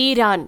[0.00, 0.44] Iran.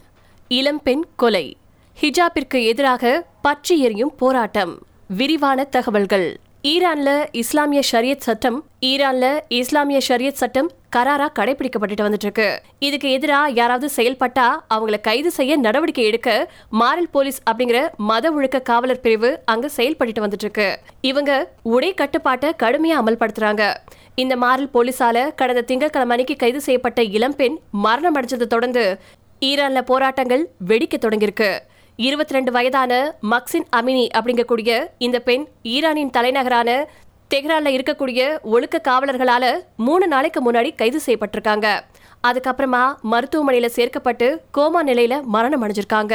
[0.49, 1.57] இளம்பெண் கொலை.
[2.01, 4.75] ஹிஜாபிற்கு எதிராக பற்றி எரியும் போராட்டம்.
[5.19, 6.27] விரிவான தகவல்கள்.
[6.63, 13.89] ஈரான்ல இஸ்லாமிய ஷரியத் சட்டம் ஈரான்ல இஸ்லாமிய ஷரியத் சட்டம் கராரா கடைபிடிக்கப்பட்டு வந்துட்டு இருக்கு இதுக்கு எதிராக யாராவது
[13.97, 16.51] செயல்பட்டா அவங்கள கைது செய்ய நடவடிக்கை எடுக்க
[16.81, 17.81] மாரல் போலீஸ் அப்படிங்கிற
[18.11, 20.69] மத ஒழுக்க காவலர் பிரிவு அங்க செயல்பட்டு வந்துட்டு இருக்கு
[21.01, 21.33] இவங்க
[21.63, 23.65] உடை கட்டுப்பாட்டை கடுமையா அமல்படுத்துறாங்க.
[24.15, 28.85] இந்த மாரல் போலீஸால கடந்த திங்கட்கிழமை அன்னைக்கு கைது செய்யப்பட்ட இளம்பெண் மரணம் அடைஞ்சதை தொடர்ந்து
[29.45, 31.59] ஈரான்ல போராட்டங்கள் வெடிக்க தொடங்கியிருக்கு.
[31.97, 36.89] இருபத்தி ரெண்டு வயதான மக்சின் அமினி அப்படிங்கக்கூடிய இந்த பெண் ஈரானின் தலைநகரான
[37.35, 39.45] தெஹ்ரான்ல இருக்கக்கூடிய ஒழுக்க காவலர்களால
[39.77, 41.81] மூணு நாளைக்கு முன்னாடி கைது செய்யப்பட்டிருக்காங்க.
[42.29, 46.15] அதுக்கப்புறமா மருத்துவமனையில சேர்க்கப்பட்டு கோமா நிலையில மரணம் அடைஞ்சிருக்காங்க.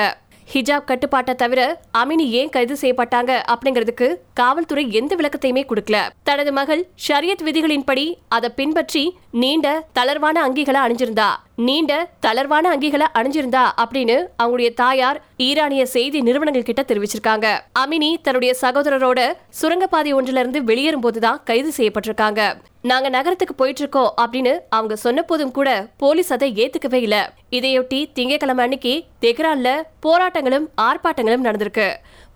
[0.54, 1.62] ஹிஜாப் கட்டுப்பாட்டை தவிர
[1.98, 5.98] அமினி ஏன் கைது செய்யப்பட்டாங்க அப்படிங்கிறதுக்கு காவல்துறை எந்த விளக்கத்தையுமே கொடுக்கல.
[6.24, 11.30] தனது மகள் ஷரியத் விதிகளின்படி அதை பின்பற்றி நீண்ட தளர்வான அங்கிகளை அணிஞ்சிருந்தா.
[11.56, 17.48] நீண்ட தளர்வான அங்கிகளை அணிஞ்சிருந்தா அப்படின்னு அவங்களுடைய தாயார் ஈரானிய செய்தி நிறுவனங்கள் கிட்ட தெரிவிச்சிருக்காங்க.
[17.80, 22.42] அமினி தன்னுடைய சகோதரரோட சுரங்கப்பாதை ஒன்றிலிருந்து வெளியேறும் போதுதான் கைது செய்யப்பட்டிருக்காங்க.
[22.90, 25.70] நாங்க நகரத்துக்கு போயிட்டு இருக்கோம் அப்படின்னு அவங்க சொன்ன போதும் கூட
[26.02, 27.16] போலீஸ் அதை ஏத்துக்கவே இல்ல.
[27.52, 29.70] இதையொட்டி திங்கட்கிழமை அன்னைக்கு தெஹ்ரான்ல
[30.06, 31.88] போராட்டங்களும் ஆர்ப்பாட்டங்களும் நடந்திருக்கு.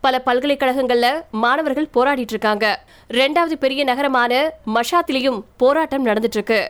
[0.05, 1.07] பல பல்கலைக்கழகங்கள்ல
[1.43, 2.65] மாணவர்கள் போராடிட்டு இருக்காங்க.
[3.19, 4.31] ரெண்டாவது பெரிய நகரமான
[4.75, 6.61] மஷாத்திலையும் போராட்டம் நடந்துட்டு இருக்கு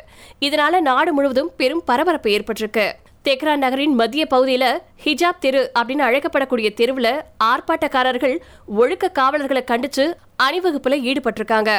[0.47, 2.87] இதனால நாடு முழுவதும் பெரும் பரபரப்பு ஏற்பட்டிருக்கு.
[3.27, 4.65] தெஹ்ரான் நகரின் மத்திய பகுதியில
[5.05, 7.09] ஹிஜாப் தெரு அப்படின்னு அழைக்கப்படக்கூடிய தெருவுல
[7.49, 8.35] ஆர்ப்பாட்டக்காரர்கள்
[8.81, 10.05] ஒழுக்க காவலர்களை கண்டிச்சு
[10.43, 11.71] அணிவகுப்புல ஈடுபட்டிருக்காங்க.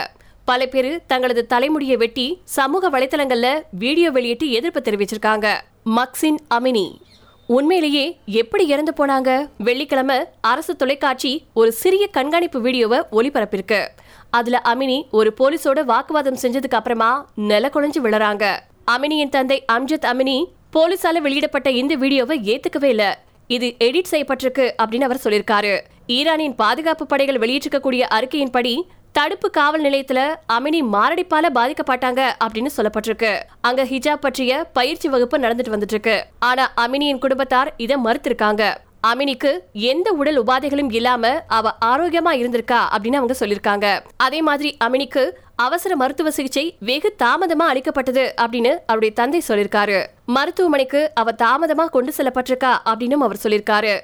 [0.45, 5.61] பல பேர் தங்களது தலைமுடியை வெட்டி சமூக வலைதளங்கள்ல வீடியோ வெளியிட்டு எதிர்ப்பு தெரிவிச்சிருக்காங்க.
[5.85, 6.87] மக்சின் அமினி.
[7.47, 9.49] உண்மையிலேயே எப்படி இறந்து போனாங்க?
[9.59, 13.87] வெள்ளிக்கிழமை அரசு தொலைக்காட்சி ஒரு சிறிய கண்காணிப்பு வீடியோவை ஒளிபரப்பிருக்கு.
[14.31, 18.57] அதுல அமினி ஒரு போலீஸோட வாக்குவாதம் செஞ்சதுக்கு அப்புறமா நில குழஞ்சு விழறாங்க.
[18.91, 23.05] அமினியின் தந்தை அம்ஜத் அமினி போலீஸால வெளியிடப்பட்ட இந்த வீடியோவை ஏத்துக்கவே இல்ல.
[23.47, 25.81] இது எடிட் செய்யப்பட்டிருக்கு அப்படின்னு அவர் சொல்லியிருக்காரு.
[26.07, 28.81] ஈரானின் பாதுகாப்பு படைகள் வெளியிட்டிருக்கக்கூடிய அறிக்கையின்படி
[29.13, 30.21] தடுப்பு காவல் நிலையத்துல
[30.53, 33.33] அமினி மாரடைப்பால பாதிக்கப்பட்டாங்க அப்படின்னு சொல்லப்பட்டிருக்கு.
[33.61, 38.63] அங்க ஹிஜாப் பற்றிய பயிற்சி வகுப்பு நடந்துட்டு வந்துட்டு இருக்கு ஆனா அமினியின் குடும்பத்தார் இதை மறுத்திருக்காங்க.
[39.07, 43.87] அமினிக்கு எந்த உடல் உபாதைகளும் இல்லாம அவ ஆரோக்கியமா இருந்திருக்கா அப்படின்னு அவங்க சொல்லிருக்காங்க
[44.17, 45.25] அதே மாதிரி அமினிக்கு
[45.57, 52.73] அவசர மருத்துவ சிகிச்சை வெகு தாமதமா அளிக்கப்பட்டது அப்படின்னு அவருடைய தந்தை சொல்லிருக்காரு மருத்துவமனைக்கு அவ தாமதமா கொண்டு செல்லப்பட்டிருக்கா
[52.85, 53.95] அப்படின்னு அவர் சொல்லிருக்காரு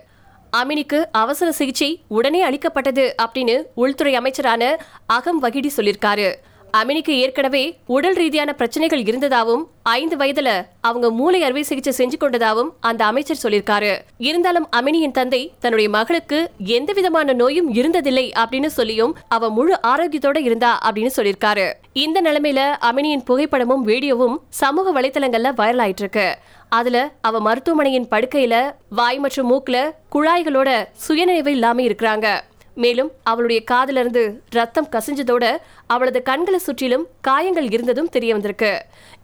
[0.56, 6.34] அமினிக்கு அவசர சிகிச்சை உடனே அளிக்கப்பட்டது அப்படின்னு உள்துறை அமைச்சரான அகம் வகிடி சொல்லியிருக்காரு.
[6.76, 13.04] அமினிக்கு ஏற்கனவே உடல் ரீதியான பிரச்சனைகள் இருந்ததாவும் ஐந்து வயதுல அவங்க மூளை அறுவை சிகிச்சை செஞ்சு கொண்டதாவும் அந்த
[13.04, 13.98] அமைச்சர் சொல்லியிருக்காரு.
[14.18, 20.90] இருந்தாலும் அமினியின் தந்தை தன்னுடைய மகளுக்கு எந்த விதமான நோயும் இருந்ததில்லை அப்படின்னு சொல்லியும் அவ முழு ஆரோக்கியத்தோட இருந்தா
[20.90, 21.72] அப்படின்னு சொல்லியிருக்காரு.
[21.92, 26.36] இந்த நிலைமையில அமினியின் புகைப்படமும் வீடியோவும் சமூக வலைத்தளங்கள்ல வைரல் ஆயிட்டு இருக்கு
[26.68, 32.40] அதுல அவ மருத்துவமனையின் படுக்கையில வாய் மற்றும் மூக்குல குழாய்களோட சுயநினைவு இல்லாம இருக்கிறாங்க.
[32.82, 35.44] மேலும் அவளுடைய காதிலிருந்து ரத்தம் கசிஞ்சதோட
[35.86, 38.72] அவளது கண்களை சுற்றிலும் காயங்கள் இருந்ததும் தெரிய வந்திருக்கு.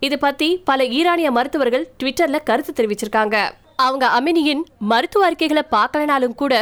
[0.01, 3.37] இது பத்தி பல ஈரானிய மருத்துவர்கள் ட்விட்டர்ல கருத்து தெரிவிச்சிருக்காங்க.
[3.77, 6.55] அவங்க அமினியின் மருத்துவ அறிக்கைகளை பார்க்கலனாலும் கூட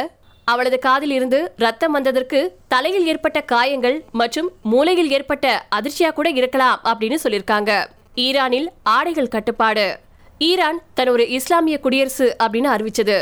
[0.44, 2.38] அவளது காதில் இருந்து ரத்தம் வந்ததற்கு
[2.69, 7.72] தலையில் ஏற்பட்ட காயங்கள் மற்றும் மூளையில் ஏற்பட்ட அதிர்ச்சியா கூட இருக்கலாம் அப்படின்னு சொல்லியிருக்காங்க.
[8.14, 9.86] ஈரானில் ஆடைகள் கட்டுப்பாடு.
[10.38, 13.19] ஈரான் தன் ஒரு இஸ்லாமிய குடியரசு அப்படின்னு அறிவிச்சது.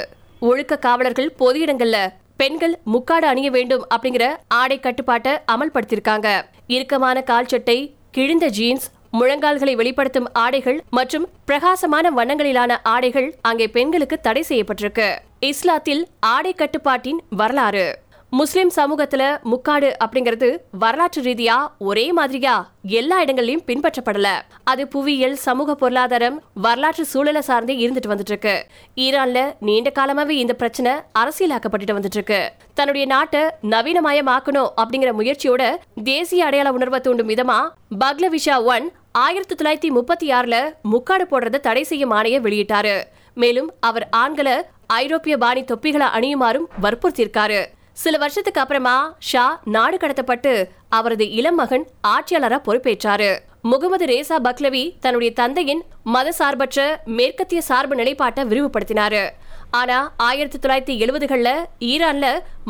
[0.48, 1.98] ஒழுக்க காவலர்கள் பொது இடங்கள்ல
[2.40, 4.24] பெண்கள் முக்காடு அணிய வேண்டும் அப்படிங்கிற
[4.60, 6.28] ஆடை கட்டுப்பாட்டை அமல்படுத்தியிருக்காங்க.
[6.74, 7.76] இறுக்கமான கால் சட்டை
[8.10, 8.86] கிழிந்த ஜீன்ஸ்
[9.18, 15.08] முழங்கால்களை வெளிப்படுத்தும் ஆடைகள் மற்றும் பிரகாசமான வண்ணங்களிலான ஆடைகள் அங்கே பெண்களுக்கு தடை செய்யப்பட்டிருக்கு.
[15.50, 16.02] இஸ்லாத்தில்
[16.34, 17.86] ஆடை கட்டுப்பாட்டின் வரலாறு.
[18.32, 24.28] முஸ்லிம் சமூகத்துல முக்காடு அப்படிங்கிறது வரலாற்று ரீதியா ஒரே மாதிரியா எல்லா இடங்கள்லயும் பின்பற்றப்படல.
[24.64, 30.92] அது புவியியல் சமூக பொருளாதாரம் வரலாற்று சூழலை சார்ந்தே இருந்துட்டு வந்துட்டு இருக்கு ஈரான்ல நீண்ட காலமாவே இந்த பிரச்சனை
[31.18, 37.58] அரசியலாக்கப்பட்டுட்டு வந்துட்டு இருக்கு தன்னுடைய நாட்டை நவீனமயமாக்கணும் அப்படிங்கிற முயற்சியோட தேசிய அடையாள உணர்வை தூண்டும் விதமா
[38.04, 43.02] பக்லவிஷா ஒன் ஆயிரத்தி தொள்ளாயிரத்தி முப்பத்தி ஆறுல முக்காடு போடுறத தடை செய்யும் ஆணையை வெளியிட்டாரு.
[43.34, 47.60] மேலும் அவர் ஆண்களை ஐரோப்பிய பாணி தொப்பிகளை அணியுமாறும் வற்புறுத்தியிருக்காரு.
[48.02, 48.96] சில வருஷத்துக்கு அப்புறமா
[49.30, 49.44] ஷா
[49.74, 50.52] நாடு கடத்தப்பட்டு
[50.98, 53.30] அவரது இளம் மகன் ஆட்சியாளரா பொறுப்பேற்றாரு.
[53.70, 55.82] முகமது ரேசா பக்லவி தன்னுடைய தந்தையின்
[56.14, 56.78] மதசார்பற்ற
[57.18, 59.22] மேற்கத்திய சார்பு நிலைப்பாட்டை விரிவுபடுத்தினாரு.
[59.70, 59.98] ஆனா
[60.28, 61.50] ஆயிரத்தி தொள்ளாயிரத்தி எழுபதுகள்ல
[61.90, 62.26] ஈரான்ல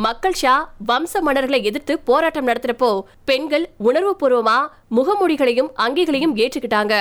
[0.07, 0.55] மக்கள் ஷா
[0.89, 2.91] வம்ச மன்னர்களை எதிர்த்து போராட்டம் நடத்துறப்போ
[3.31, 4.59] பெண்கள் உணர்வுபூர்வமா
[4.97, 6.95] முகமூடிகளையும் அங்கிகளையும் ஏற்றுக்கிட்டாங்க.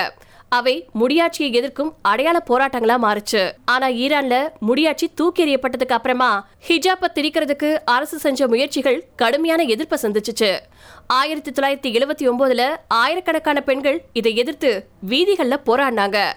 [0.50, 3.52] அவை முடியாட்சியை எதிர்க்கும் அடையாள போராட்டங்களா மாறுச்சு.
[3.64, 10.58] ஆனா ஈரான்ல முடியாட்சி தூக்கி எறியப்பட்டதுக்கு அப்புறமா ஹிஜாப்ப திரிக்கிறதுக்கு அரசு செஞ்ச முயற்சிகள் கடுமையான எதிர்ப்பை சந்திச்சுச்சு.
[11.06, 16.32] ஆயிரத்தி தொள்ளாயிரத்தி எழுபத்தி ஒன்பதுல ஆயிரக்கணக்கான பெண்கள் இதை எதிர்த்து வீதிகள்ல போராடினாங்க.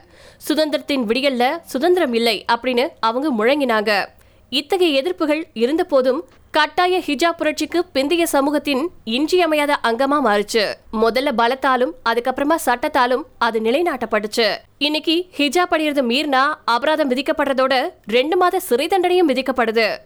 [0.47, 4.05] சுதந்திரத்தின் விடியல்ல சுதந்திரம் இல்லை அப்படின்னு அவங்க முழங்கினாங்க.
[4.49, 6.23] இத்தகைய எதிர்ப்புகள் இருந்த போதும்
[6.55, 10.73] கட்டாய ஹிஜாப் புரட்சிக்கு பிந்தைய சமூகத்தின் இன்றியமையாத அங்கமா மாறுச்சு.
[11.01, 14.57] முதல்ல பலத்தாலும் அதுக்கப்புறமா சட்டத்தாலும் அது நிலைநாட்டப்பட்டுச்சு.
[14.77, 19.97] இன்னைக்கு ஹிஜாப் அணியறது மீறினா அபராதம் விதிக்கப்படுறதோட ரெண்டு மாத சிறை தண்டனையும் விதிக்கப்படுது.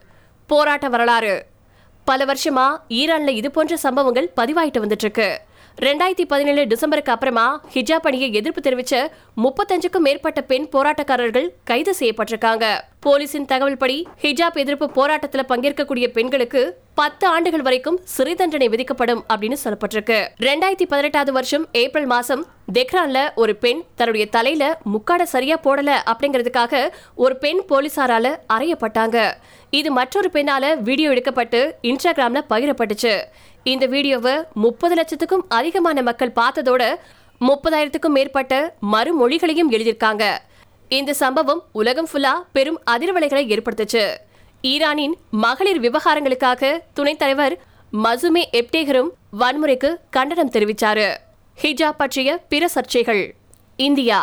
[0.48, 1.46] போராட்ட வரலாறு.
[2.06, 5.40] பல வருஷமா ஈரான்ல இது போன்ற சம்பவங்கள் பதிவாயிட்டு வந்துட்டு இருக்கு.
[5.82, 9.08] ரெண்டாயிரத்தி பதினேழு டிசம்பருக்கு அப்புறமா ஹிஜாப் அணியை எதிர்ப்பு தெரிவிச்ச
[9.44, 12.66] முப்பத்தஞ்சுக்கும் மேற்பட்ட பெண் போராட்டக்காரர்கள் கைது செய்யப்பட்டிருக்காங்க.
[13.00, 19.58] போலீசின் தகவல் படி ஹிஜாப் எதிர்ப்பு போராட்டத்தில் பங்கேற்கக்கூடிய பெண்களுக்கு பத்து ஆண்டுகள் வரைக்கும் சிறை தண்டனை விதிக்கப்படும் அப்படின்னு
[19.64, 20.28] சொல்லப்பட்டிருக்கு.
[20.40, 27.38] ரெண்டாயிரத்தி பதினெட்டாவது வருஷம் ஏப்ரல் மாசம் தெஹ்ரான்ல ஒரு பெண் தன்னுடைய தலையில முக்காட சரியா போடல அப்படிங்கிறதுக்காக ஒரு
[27.38, 29.32] பெண் போலீசாரால அறையப்பட்டாங்க.
[29.70, 33.14] இது மற்றொரு பெண்ணால வீடியோ எடுக்கப்பட்டு இன்ஸ்டாகிராம்ல பகிரப்பட்டுச்சு.
[33.70, 36.84] இந்த வீடியோவை முப்பது லட்சத்துக்கும் அதிகமான மக்கள் பார்த்ததோட
[37.40, 40.24] முப்பதாயிரத்துக்கும் மேற்பட்ட மறுமொழிகளையும் எழுதியிருக்காங்க.
[40.90, 44.04] இந்த சம்பவம் உலகம் ஃபுல்லா பெரும் அதிர்வலைகளை ஏற்படுத்துச்சு.
[44.62, 47.56] ஈரானின் மகளிர் விவகாரங்களுக்காக துணைத் தலைவர்
[48.04, 49.10] மசுமே எப்டேகரும்
[49.40, 51.18] வன்முறைக்கு கண்டனம் தெரிவிச்சாரு.
[51.62, 53.32] ஹிஜாப் பற்றிய பிற சர்ச்சைகள்.
[53.76, 54.20] இந்தியா.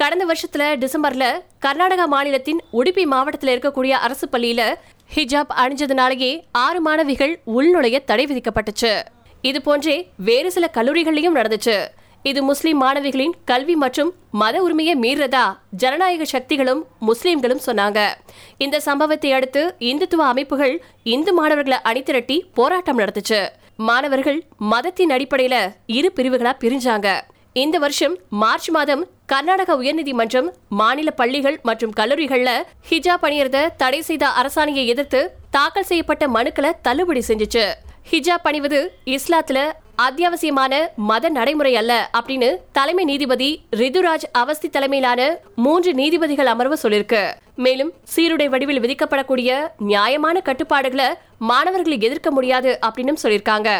[0.00, 1.24] கடந்த வருஷத்துல டிசம்பர்ல
[1.64, 4.74] கர்நாடகா மாநிலத்தின் உடுப்பி மாவட்டத்தில் இருக்கக்கூடிய அரசு பள்ளியில
[5.14, 9.02] ஹிஜாப் அணிஞ்சதுனாலேயே ஆறு மாணவிகள் உள்நுழைய தடை விதிக்கப்பட்டுச்சு.
[9.42, 11.86] இது போன்றே வேறு சில கல்லூரிகள்லயும் நடந்துச்சு.
[12.22, 18.08] இது முஸ்லிம் மாணவிகளின் கல்வி மற்றும் மத உரிமையை மீறதா ஜனநாயக சக்திகளும் முஸ்லிம்களும் சொன்னாங்க.
[18.58, 23.48] இந்த சம்பவத்தை அடுத்து இந்துத்துவ அமைப்புகள் இந்து மாணவர்களை அணிதிரட்டி போராட்டம் நடத்துச்சு.
[23.76, 27.20] மாணவர்கள் மதத்தின் அடிப்படையில இரு பிரிவுகளா பிரிஞ்சாங்க.
[27.52, 32.50] இந்த வருஷம் மார்ச் மாதம் கர்நாடக உயர்நீதிமன்றம் மாநில பள்ளிகள் மற்றும் கல்லூரிகள்ல
[32.90, 37.64] ஹிஜாப் அணியறத தடை செய்த அரசாணையை எதிர்த்து தாக்கல் செய்யப்பட்ட மனுக்களை தள்ளுபடி செஞ்சுச்சு.
[38.10, 39.60] ஹிஜாப் அணிவது இஸ்லாத்துல
[40.06, 47.22] அத்தியாவசியமான மத நடைமுறை அல்ல அப்படின்னு தலைமை நீதிபதி ரிதுராஜ் அவஸ்தி தலைமையிலான மூன்று நீதிபதிகள் அமர்வு சொல்லிருக்கு.
[47.54, 53.70] மேலும் சீருடை வடிவில் விதிக்கப்படக்கூடிய நியாயமான கட்டுப்பாடுகளை மாணவர்களை எதிர்க்க முடியாது அப்படின்னு சொல்லியிருக்காங்க.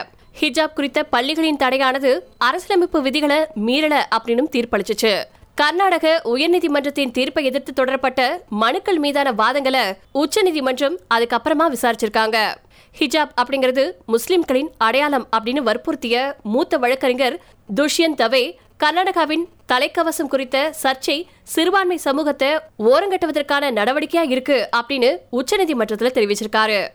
[0.41, 5.15] ஹிஜாப் குறித்த பள்ளிகளின் தடையானது அரசியலமைப்பு விதிகளை மீறல அப்படின்னு தீர்ப்பளிச்சிச்சு.
[5.61, 12.55] கர்நாடக உயர்நீதிமன்றத்தின் தீர்ப்பை எதிர்த்து தொடரப்பட்ட மனுக்கள் மீதான வாதங்களை உச்சநீதிமன்றம் அதுக்கப்புறமா விசாரிச்சிருக்காங்க.
[12.99, 17.41] ஹிஜாப் அப்படிங்கிறது முஸ்லிம்களின் அடையாளம் அப்படின்னு வற்புறுத்திய மூத்த வழக்கறிஞர்
[17.75, 22.49] துஷ்யந்த் தவே கர்நாடகாவின் தலைக்கவசம் குறித்த சர்ச்சை சிறுபான்மை சமூகத்தை
[22.79, 26.89] ஓரங்கட்டுவதற்கான நடவடிக்கையா இருக்கு அப்படின்னு உச்சநீதிமன்றத்தில் தெரிவிச்சிருக்காரு.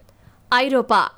[0.50, 1.14] ஐரோப்பா.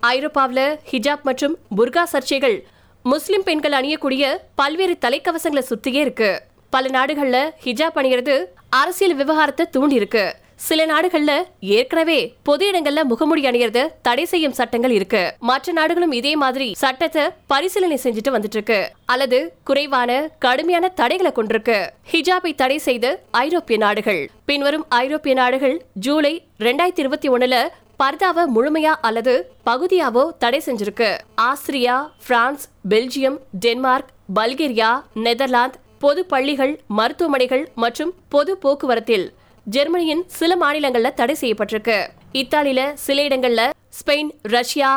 [0.00, 2.60] ஐரோப்பாவில் ஹிஜாப் மற்றும் புர்கா சர்ச்சைகள்
[3.02, 6.42] முஸ்லிம் பெண்கள் அணியக்கூடிய பல்வேறு தலைக்கவசங்களை சுத்தியே இருக்கு.
[6.70, 8.34] பல நாடுகள்ல ஹிஜாப் அணிகிறது
[8.68, 10.24] அரசியல் விவகாரத்தை தூண்டிருக்கு
[10.68, 15.22] சில நாடுகள்ல ஏற்கனவே பொது இடங்கள்ல முகமூடி அணியறத தடை செய்யும் சட்டங்கள் இருக்கு.
[15.38, 21.78] மற்ற நாடுகளும் இதே மாதிரி சட்டத்தை பரிசீலனை செஞ்சுட்டு வந்துட்டு இருக்கு அல்லது குறைவான கடுமையான தடைகளை கொண்டிருக்கு.
[22.12, 24.30] ஹிஜாபை தடை செய்த ஐரோப்பிய நாடுகள்.
[24.44, 27.66] பின்வரும் ஐரோப்பிய நாடுகள் ஜூலை ரெண்டாயிரத்தி இருபத்தி ஒண்ணுல
[28.02, 31.18] பர்தாவை முழுமையா அல்லது பகுதியாவோ தடை செஞ்சிருக்கு.
[31.34, 39.26] Austria France Belgium Denmark Bulgaria Netherlands பொது பள்ளிகள் மருத்துவமனைகள் மற்றும் பொது போக்குவரத்தில்
[39.66, 41.96] ஜெர்மனியின் சில மாநிலங்களில் தடை செய்யப்பட்டிருக்கு.
[42.40, 43.62] இத்தாலியில சில இடங்கள்ல
[43.98, 44.90] Spain Russia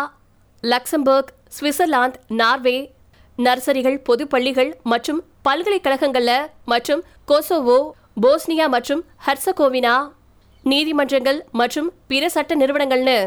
[0.64, 2.78] Luxembourg Switzerland Norway
[3.38, 6.34] நர்சரிகள் பொது பள்ளிகள் மற்றும் பல்கலைக்கழகங்கள்ல
[6.74, 7.02] மற்றும்
[7.32, 7.80] கொசோவோ
[8.24, 9.96] போஸ்னியா மற்றும் ஹர்சகோவினா
[10.64, 13.18] நீதிமன்றங்கள் மற்றும் பிற சட்ட நிறுவனங்கள்னு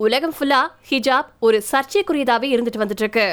[0.00, 0.60] உலகம் ஃபுல்லா
[0.90, 3.26] ஹிஜாப் ஒரு சர்ச்சைக்குரியதாவே இருந்துட்டு வந்துட்டு இருக்கு.